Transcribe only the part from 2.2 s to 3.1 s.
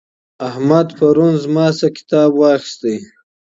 واخیستی.